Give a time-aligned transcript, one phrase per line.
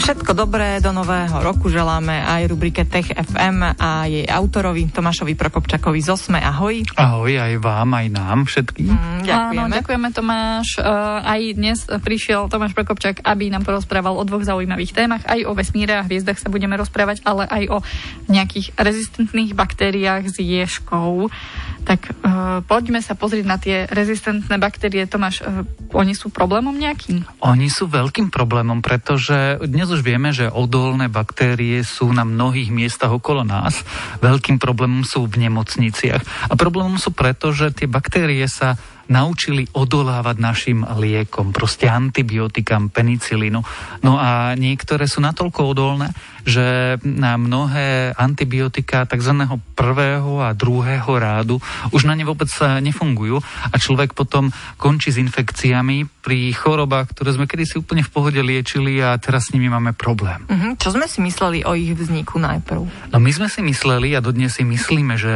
[0.00, 6.00] Všetko dobré do nového roku želáme aj rubrike Tech FM a jej autorovi Tomášovi Prokopčakovi
[6.00, 6.40] z Osme.
[6.40, 6.88] Ahoj.
[6.96, 8.88] Ahoj aj vám, aj nám všetkým.
[8.88, 9.60] Mm, ďakujeme.
[9.60, 10.68] Áno, ďakujeme Tomáš.
[10.80, 15.20] Uh, aj dnes prišiel Tomáš Prokopčak, aby nám porozprával o dvoch zaujímavých témach.
[15.28, 17.78] Aj o vesmíre a hviezdach sa budeme rozprávať, ale aj o
[18.32, 21.28] nejakých rezistentných baktériách s ješkou.
[21.80, 25.08] Tak uh, poďme sa pozrieť na tie rezistentné baktérie.
[25.08, 25.64] Tomáš, uh,
[25.96, 27.24] oni sú problémom nejakým?
[27.42, 33.10] Oni sú veľkým problémom, pretože dnes už vieme, že odolné baktérie sú na mnohých miestach
[33.10, 33.82] okolo nás.
[34.20, 36.52] Veľkým problémom sú v nemocniciach.
[36.52, 38.76] A problémom sú preto, že tie baktérie sa
[39.10, 43.60] naučili odolávať našim liekom, proste antibiotikám, penicilínu.
[44.06, 46.14] No a niektoré sú natoľko odolné,
[46.46, 49.44] že na mnohé antibiotika tzv.
[49.76, 51.60] prvého a druhého rádu
[51.92, 52.48] už na ne vôbec
[52.80, 54.48] nefungujú a človek potom
[54.80, 59.52] končí s infekciami pri chorobách, ktoré sme kedysi úplne v pohode liečili a teraz s
[59.52, 60.40] nimi máme problém.
[60.46, 60.72] Uh-huh.
[60.78, 63.12] Čo sme si mysleli o ich vzniku najprv?
[63.12, 65.32] No my sme si mysleli a dodnes si myslíme, že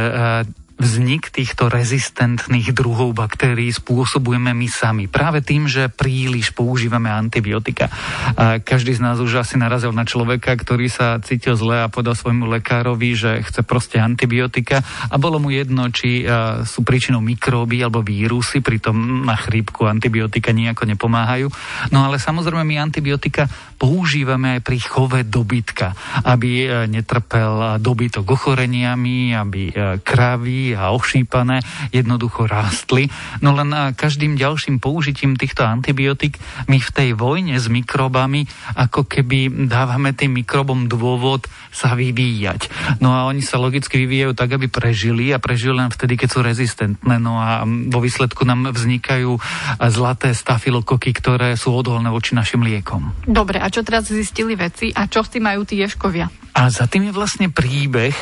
[0.75, 5.05] vznik týchto rezistentných druhov baktérií spôsobujeme my sami.
[5.07, 7.87] Práve tým, že príliš používame antibiotika.
[8.35, 12.19] A každý z nás už asi narazil na človeka, ktorý sa cítil zle a povedal
[12.19, 16.27] svojmu lekárovi, že chce proste antibiotika a bolo mu jedno, či
[16.67, 21.47] sú príčinou mikróby alebo vírusy, pritom na chrípku antibiotika nejako nepomáhajú.
[21.95, 29.35] No ale samozrejme my antibiotika používame aj pri chove dobytka, aby e, netrpel dobytok ochoreniami,
[29.35, 29.73] aby e,
[30.73, 31.61] a ošípané
[31.93, 33.11] jednoducho rástli.
[33.45, 39.69] No len každým ďalším použitím týchto antibiotík my v tej vojne s mikrobami ako keby
[39.69, 42.71] dávame tým mikrobom dôvod sa vyvíjať.
[43.03, 46.39] No a oni sa logicky vyvíjajú tak, aby prežili a prežili len vtedy, keď sú
[46.39, 47.19] rezistentné.
[47.19, 49.35] No a vo výsledku nám vznikajú
[49.91, 53.11] zlaté stafilokoky, ktoré sú odolné voči našim liekom.
[53.27, 56.31] Dobre, a čo teraz zistili veci a čo s tým majú tí ješkovia?
[56.55, 58.15] A za tým je vlastne príbeh,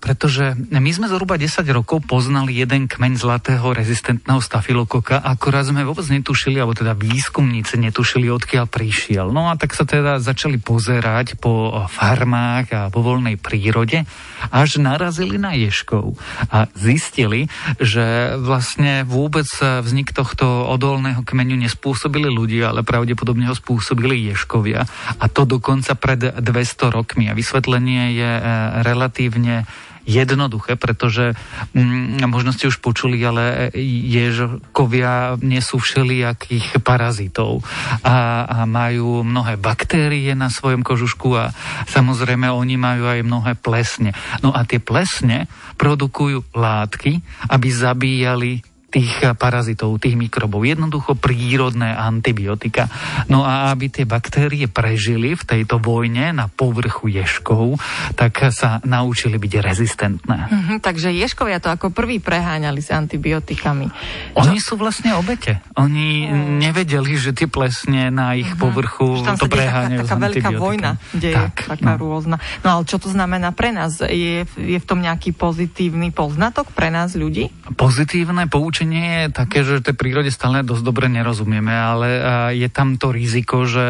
[0.00, 6.08] pretože my sme zhruba 10 rokov poznali jeden kmeň zlatého rezistentného stafilokoka, akorát sme vôbec
[6.08, 9.28] netušili, alebo teda výskumníci netušili, odkiaľ prišiel.
[9.28, 14.08] No a tak sa teda začali pozerať po farmách a vo voľnej prírode,
[14.48, 16.16] až narazili na ješkov
[16.48, 24.32] a zistili, že vlastne vôbec vznik tohto odolného kmeňu nespôsobili ľudia, ale pravdepodobne ho spôsobili
[24.32, 24.88] ješkovia.
[25.20, 27.28] A to dokonca pred 200 rokmi.
[27.28, 28.42] A vysvetlenie je e,
[28.86, 29.66] relatívne
[30.06, 31.34] jednoduché, pretože
[31.74, 37.66] mm, možno ste už počuli, ale ježkovia nesú všelijakých parazitov
[38.06, 41.50] a, a majú mnohé baktérie na svojom kožušku a
[41.90, 44.14] samozrejme oni majú aj mnohé plesne.
[44.46, 50.62] No a tie plesne produkujú látky, aby zabíjali tých parazitov, tých mikrobov.
[50.62, 52.86] Jednoducho prírodné antibiotika.
[53.26, 57.76] No a aby tie baktérie prežili v tejto vojne na povrchu ješkov,
[58.14, 60.38] tak sa naučili byť rezistentné.
[60.48, 63.90] Mm-hmm, takže ješkovia to ako prvý preháňali s antibiotikami.
[64.38, 64.72] Oni Čo?
[64.72, 65.58] sú vlastne obete.
[65.74, 66.62] Oni mm.
[66.62, 68.64] nevedeli, že tie plesne na ich mm-hmm.
[68.64, 72.00] povrchu to preháňajú taká, taká veľká vojna deje, tak, taká no.
[72.00, 72.36] rôzna.
[72.62, 73.98] No ale čo to znamená pre nás?
[74.00, 77.50] Je, je v tom nejaký pozitívny poznatok pre nás ľudí?
[77.74, 82.08] Pozitívne poučenie riešenie je také, že tej prírode stále dosť dobre nerozumieme, ale
[82.52, 83.80] je tam to riziko, že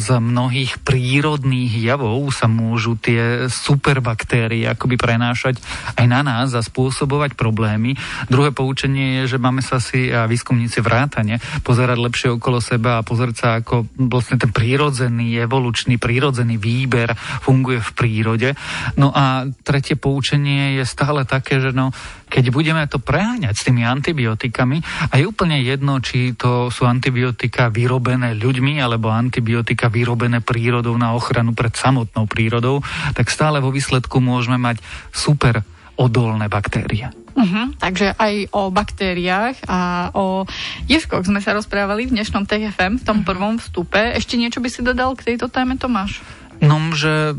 [0.00, 5.60] z mnohých prírodných javov sa môžu tie superbaktérie akoby prenášať
[6.00, 8.00] aj na nás a spôsobovať problémy.
[8.32, 13.36] Druhé poučenie je, že máme sa si výskumníci vrátane pozerať lepšie okolo seba a pozerať
[13.36, 17.12] sa, ako vlastne ten prírodzený, evolučný, prírodzený výber
[17.44, 18.48] funguje v prírode.
[18.96, 21.92] No a tretie poučenie je stále také, že no,
[22.30, 24.80] keď budeme to preháňať s tými antibiotikami,
[25.10, 31.12] a je úplne jedno, či to sú antibiotika vyrobené ľuďmi alebo antibiotika vyrobené prírodou na
[31.12, 32.86] ochranu pred samotnou prírodou,
[33.18, 34.78] tak stále vo výsledku môžeme mať
[35.10, 35.66] super
[35.98, 37.12] odolné baktérie.
[37.30, 40.44] Uh-huh, takže aj o baktériách a o
[40.88, 43.28] ješkoch sme sa rozprávali v dnešnom TFM, v tom uh-huh.
[43.28, 44.00] prvom vstupe.
[44.16, 46.24] Ešte niečo by si dodal k tejto téme, Tomáš?
[46.60, 47.32] No, že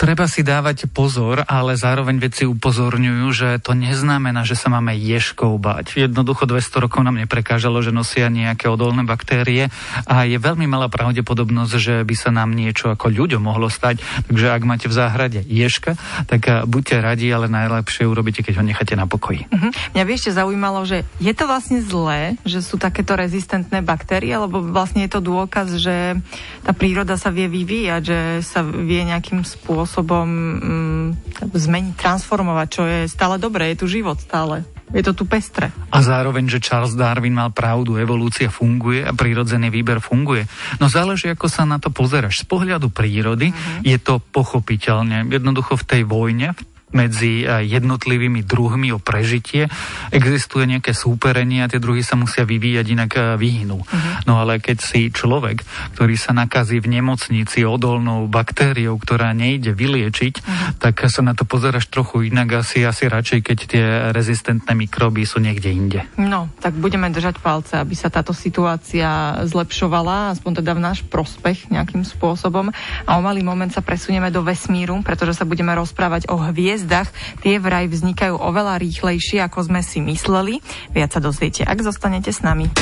[0.00, 5.60] treba si dávať pozor, ale zároveň veci upozorňujú, že to neznamená, že sa máme ješkov
[5.60, 6.00] bať.
[6.00, 9.68] Jednoducho 200 rokov nám neprekážalo, že nosia nejaké odolné baktérie
[10.08, 14.00] a je veľmi malá pravdepodobnosť, že by sa nám niečo ako ľuďom mohlo stať.
[14.24, 18.64] Takže ak máte v záhrade ješka, tak eh, buďte radi, ale najlepšie urobíte, keď ho
[18.64, 19.52] necháte na pokoji.
[19.52, 19.68] Uh-huh.
[19.92, 24.64] Mňa by ešte zaujímalo, že je to vlastne zlé, že sú takéto rezistentné baktérie, lebo
[24.64, 26.16] vlastne je to dôkaz, že
[26.64, 31.06] tá príroda sa vie vyvíjať, že sa vie nejakým spôsobom spôsobom, mm,
[31.50, 34.62] zmeniť, transformovať, čo je stále dobré, je tu život stále.
[34.94, 35.74] Je to tu pestre.
[35.90, 40.46] A zároveň, že Charles Darwin mal pravdu, evolúcia funguje a prírodzený výber funguje.
[40.78, 42.42] No záleží, ako sa na to pozeráš.
[42.42, 43.82] Z pohľadu prírody mm-hmm.
[43.82, 45.26] je to pochopiteľne.
[45.26, 49.70] Jednoducho v tej vojne, v medzi eh, jednotlivými druhmi o prežitie.
[50.10, 53.78] Existuje nejaké súperenie a tie druhy sa musia vyvíjať, inak eh, vyhnú.
[53.82, 54.12] Uh-huh.
[54.26, 55.62] No ale keď si človek,
[55.96, 60.82] ktorý sa nakazí v nemocnici odolnou baktériou, ktorá nejde vyliečiť, uh-huh.
[60.82, 65.38] tak sa na to pozeráš trochu inak asi, asi radšej, keď tie rezistentné mikroby sú
[65.42, 66.00] niekde inde.
[66.18, 71.70] No, tak budeme držať palce, aby sa táto situácia zlepšovala, aspoň teda v náš prospech
[71.70, 72.70] nejakým spôsobom.
[73.06, 77.12] A o malý moment sa presunieme do vesmíru, pretože sa budeme rozprávať o hviezd hviezdach,
[77.44, 80.64] tie vraj vznikajú oveľa rýchlejšie, ako sme si mysleli.
[80.96, 82.72] Viac sa dozviete, ak zostanete s nami.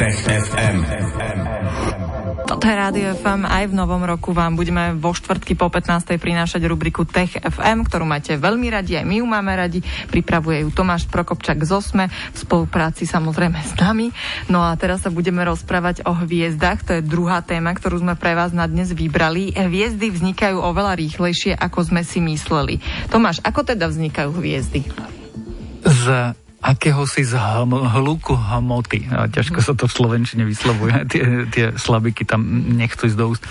[0.00, 0.78] Tech FM.
[2.54, 3.50] Toto je Rádio FM.
[3.50, 6.22] Aj v novom roku vám budeme vo štvrtky po 15.
[6.22, 9.82] prinášať rubriku Tech FM, ktorú máte veľmi radi, aj my ju máme radi.
[10.06, 14.14] Pripravuje ju Tomáš Prokopčak z Osme, v spolupráci samozrejme s nami.
[14.46, 16.86] No a teraz sa budeme rozprávať o hviezdach.
[16.86, 19.50] To je druhá téma, ktorú sme pre vás na dnes vybrali.
[19.50, 22.78] Hviezdy vznikajú oveľa rýchlejšie, ako sme si mysleli.
[23.10, 24.86] Tomáš, ako teda vznikajú hviezdy?
[25.82, 29.04] Z akéhosi z hluku hmoty.
[29.12, 31.04] Ťažko sa to v Slovenčine vyslovuje.
[31.12, 32.40] Tie, tie slabiky tam
[32.72, 33.44] nechcú ísť do úst.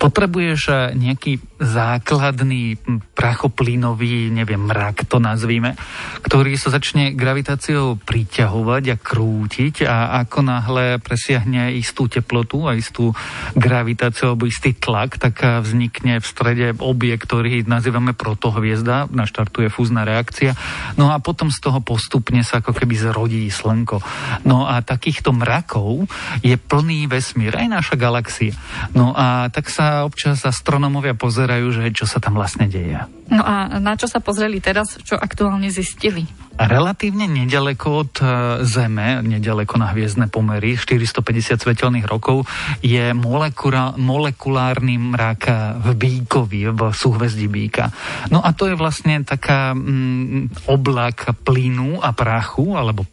[0.00, 2.80] Potrebuješ eh, nejaký základný
[3.12, 5.76] prachoplynový, neviem, mrak to nazvíme,
[6.24, 13.12] ktorý sa začne gravitáciou priťahovať a krútiť a ako náhle presiahne istú teplotu a istú
[13.52, 20.08] gravitáciu alebo istý tlak, tak eh, vznikne v strede objekt, ktorý nazývame protohviezda, naštartuje fúzna
[20.08, 20.56] reakcia.
[20.96, 23.98] No a potom z toho postupne sa ako keby zrodí slnko.
[24.46, 26.06] No a takýchto mrakov
[26.46, 28.54] je plný vesmír, aj naša galaxia.
[28.94, 33.02] No a tak sa občas astronomovia pozerajú, že čo sa tam vlastne deje.
[33.26, 36.45] No a na čo sa pozreli teraz, čo aktuálne zistili?
[36.56, 38.26] Relatívne nedaleko od e,
[38.64, 42.48] Zeme, nedaleko na hviezdne pomery, 450 svetelných rokov,
[42.80, 45.42] je molekula, molekulárny mrak
[45.84, 47.92] v Bíkovi, v súhvezdí Bíka.
[48.32, 53.04] No a to je vlastne taká mm, oblak plynu a prachu, alebo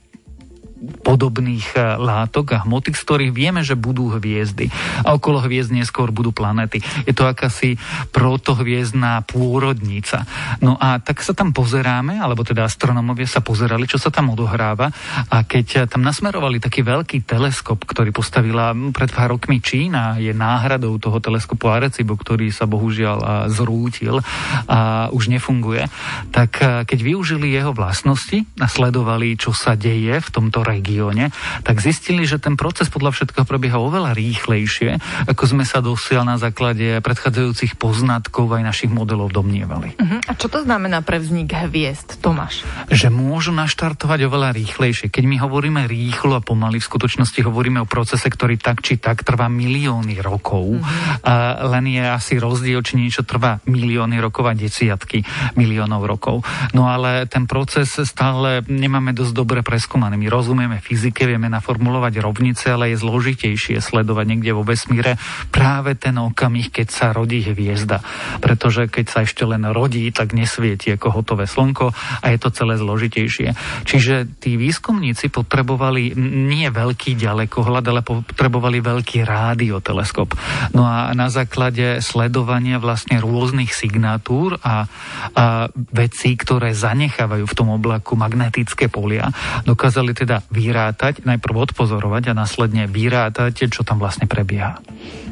[0.83, 4.67] podobných e, látok a hmoty, z ktorých vieme, že budú hviezdy.
[5.07, 6.83] A okolo hviezd neskôr budú planety.
[7.07, 7.79] Je to akási
[8.11, 10.27] protohviezdná pôrodnica.
[10.59, 14.91] No a tak sa tam pozeráme, alebo teda astronomovia sa pozerali, čo sa tam odohráva.
[15.31, 20.99] A keď tam nasmerovali taký veľký teleskop, ktorý postavila pred pár rokmi Čína, je náhradou
[20.99, 24.19] toho teleskopu Arecibo, ktorý sa bohužiaľ zrútil
[24.67, 25.87] a už nefunguje,
[26.33, 31.29] tak keď využili jeho vlastnosti a sledovali, čo sa deje v tomto regióne,
[31.61, 34.97] tak zistili, že ten proces podľa všetkého prebieha oveľa rýchlejšie,
[35.29, 39.93] ako sme sa dosiaľ na základe predchádzajúcich poznatkov aj našich modelov domnievali.
[39.99, 40.19] Uh-huh.
[40.25, 42.63] A čo to znamená pre vznik hviezd, Tomáš?
[42.87, 45.11] Že môžu naštartovať oveľa rýchlejšie.
[45.11, 49.27] Keď my hovoríme rýchlo a pomaly, v skutočnosti hovoríme o procese, ktorý tak či tak
[49.27, 50.79] trvá milióny rokov.
[50.79, 51.27] Uh-huh.
[51.27, 55.27] A len je asi rozdiel, či niečo trvá milióny rokov a desiatky
[55.59, 56.47] miliónov rokov.
[56.71, 60.15] No ale ten proces stále nemáme dosť dobre preskúmaný.
[60.15, 65.19] My rozumieme rozumieme fyzike, vieme naformulovať rovnice, ale je zložitejšie sledovať niekde vo vesmíre
[65.51, 67.99] práve ten okamih, keď sa rodí hviezda.
[68.39, 72.79] Pretože keď sa ešte len rodí, tak nesvieti ako hotové slnko a je to celé
[72.79, 73.59] zložitejšie.
[73.83, 76.15] Čiže tí výskumníci potrebovali
[76.47, 80.31] nie veľký ďalekohľad, ale potrebovali veľký rádioteleskop.
[80.71, 84.87] No a na základe sledovania vlastne rôznych signatúr a,
[85.35, 89.27] a vecí, ktoré zanechávajú v tom oblaku magnetické polia,
[89.67, 94.81] dokázali teda vyrátať, najprv odpozorovať a následne vyrátať, čo tam vlastne prebieha.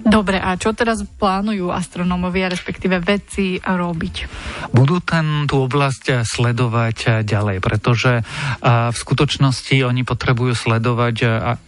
[0.02, 4.16] Dobre, a čo teraz plánujú astronómovia, respektíve vedci robiť?
[4.74, 8.26] Budú ten, tú oblasť sledovať ďalej, pretože
[8.66, 11.16] v skutočnosti oni potrebujú sledovať,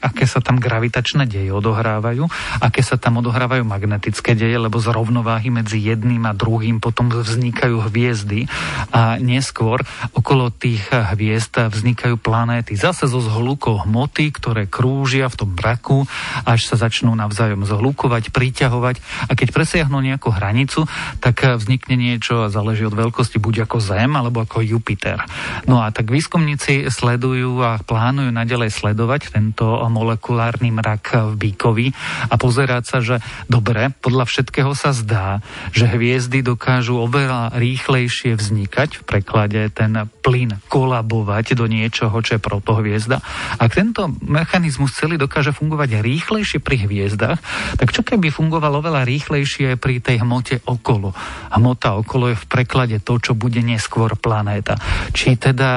[0.01, 2.25] aké sa tam gravitačné deje odohrávajú,
[2.57, 7.85] aké sa tam odohrávajú magnetické deje, lebo z rovnováhy medzi jedným a druhým potom vznikajú
[7.85, 8.49] hviezdy
[8.89, 9.85] a neskôr
[10.17, 16.05] okolo tých hviezd vznikajú planéty zase zo zhlukou hmoty, ktoré krúžia v tom braku,
[16.45, 19.01] až sa začnú navzájom zhlukovať, priťahovať.
[19.27, 20.85] A keď presiahnu nejakú hranicu,
[21.17, 25.25] tak vznikne niečo a záleží od veľkosti buď ako Zem alebo ako Jupiter.
[25.65, 31.87] No a tak výskumníci sledujú a plánujú nadalej sledovať tento molekulárny mrak v Bíkovi
[32.29, 33.15] a pozerať sa, že
[33.49, 35.41] dobre, podľa všetkého sa zdá,
[35.73, 42.41] že hviezdy dokážu oveľa rýchlejšie vznikať, v preklade ten plyn kolabovať do niečoho, čo je
[42.43, 43.22] protohviezda
[43.57, 47.39] Ak tento mechanizmus celý dokáže fungovať rýchlejšie pri hviezdach,
[47.77, 51.13] tak čo keby fungovalo veľa rýchlejšie pri tej hmote okolo?
[51.53, 54.75] Hmota okolo je v preklade to, čo bude neskôr planéta.
[55.13, 55.71] Či teda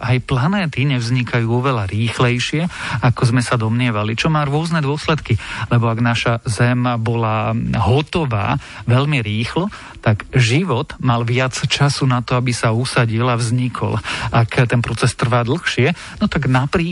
[0.00, 2.68] aj planéty nevznikajú oveľa rýchlejšie,
[3.02, 5.38] ako sme sa domnievali, čo má rôzne dôsledky.
[5.70, 9.70] Lebo ak naša Zem bola hotová veľmi rýchlo,
[10.02, 13.96] tak život mal viac času na to, aby sa usadil a vznikol.
[14.34, 16.91] Ak ten proces trvá dlhšie, no tak napríklad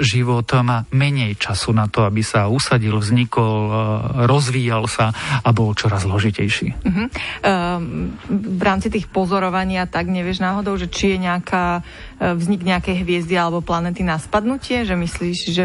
[0.00, 3.72] život má menej času na to, aby sa usadil, vznikol, e,
[4.26, 5.12] rozvíjal sa
[5.44, 6.68] a bol čoraz zložitejší.
[6.74, 7.06] Uh-huh.
[7.44, 11.84] Um, v rámci tých pozorovaní tak nevieš náhodou, že či je nejaká
[12.18, 15.64] e, vznik nejakej hviezdy alebo planety na spadnutie, že myslíš, že...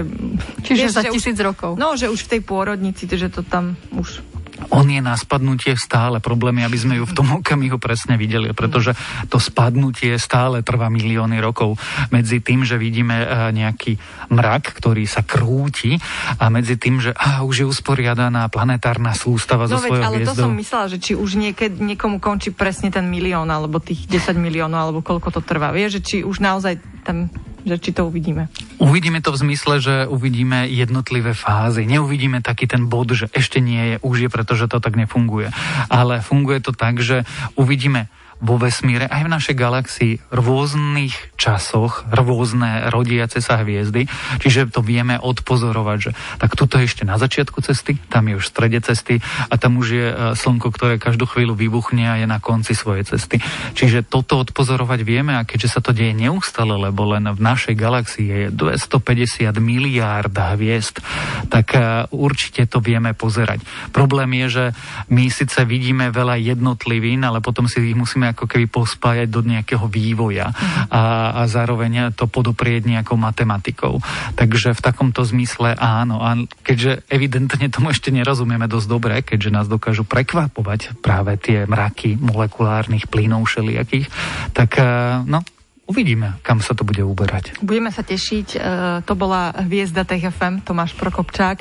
[0.67, 1.71] Čiže vieš, za tisíc už, rokov.
[1.79, 4.32] No, že už v tej pôrodnici, že to tam už
[4.69, 8.95] on je na spadnutie stále problémy, aby sme ju v tom okamihu presne videli, pretože
[9.27, 11.75] to spadnutie stále trvá milióny rokov.
[12.13, 13.97] Medzi tým, že vidíme e, nejaký
[14.31, 15.97] mrak, ktorý sa krúti
[16.39, 20.35] a medzi tým, že á, už je usporiadaná planetárna sústava no zo svojho ale hviezdou.
[20.37, 24.37] to som myslela, že či už niekedy niekomu končí presne ten milión, alebo tých 10
[24.37, 25.73] miliónov, alebo koľko to trvá.
[25.73, 27.27] Vieš, že či už naozaj tam
[27.63, 28.51] že či to uvidíme.
[28.77, 31.87] Uvidíme to v zmysle, že uvidíme jednotlivé fázy.
[31.87, 35.49] Neuvidíme taký ten bod, že ešte nie je, už je, pretože to tak nefunguje.
[35.87, 37.23] Ale funguje to tak, že
[37.55, 38.11] uvidíme
[38.43, 44.11] vo vesmíre, aj v našej galaxii, v rôznych časoch, rôzne rodiace sa hviezdy,
[44.43, 46.11] čiže to vieme odpozorovať, že
[46.43, 49.15] tak tuto je ešte na začiatku cesty, tam je už v strede cesty
[49.47, 53.07] a tam už je e, slnko, ktoré každú chvíľu vybuchne a je na konci svojej
[53.07, 53.39] cesty.
[53.79, 58.27] Čiže toto odpozorovať vieme a keďže sa to deje neustále, lebo len v našej galaxii
[58.27, 60.99] je 250 miliárd hviezd,
[61.47, 63.63] tak e, určite to vieme pozerať.
[63.95, 64.65] Problém je, že
[65.07, 69.85] my síce vidíme veľa jednotlivín, ale potom si ich musíme ako keby pospájať do nejakého
[69.87, 70.51] vývoja
[70.89, 74.01] a, a zároveň to podoprieť nejakou matematikou.
[74.33, 76.19] Takže v takomto zmysle áno.
[76.19, 76.35] A
[76.65, 83.07] keďže evidentne tomu ešte nerozumieme dosť dobre, keďže nás dokážu prekvapovať práve tie mraky molekulárnych
[83.07, 84.09] plynov všelijakých,
[84.57, 85.45] tak eh, no,
[85.83, 87.59] Uvidíme, kam sa to bude uberať.
[87.59, 88.47] Budeme sa tešiť.
[88.55, 88.57] E,
[89.03, 91.59] to bola hviezda TFM, Tomáš Prokopčák.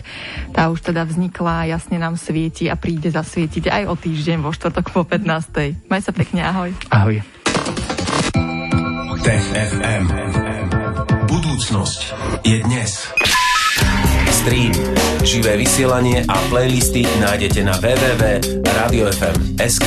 [0.55, 4.95] Tá už teda vznikla, jasne nám svieti a príde zasvietiť aj o týždeň vo štvrtok
[4.95, 5.91] po 15.
[5.91, 6.71] Maj sa pekne, ahoj.
[6.95, 7.19] Ahoj.
[9.27, 10.07] Tech FM.
[11.27, 12.15] Budúcnosť
[12.47, 13.11] je dnes.
[14.31, 14.71] Stream,
[15.23, 19.87] živé vysielanie a playlisty nájdete na www.radiofm.sk.